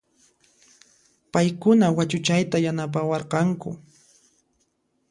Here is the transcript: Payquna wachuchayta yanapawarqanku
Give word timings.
Payquna 1.31 1.87
wachuchayta 1.97 2.57
yanapawarqanku 2.65 3.69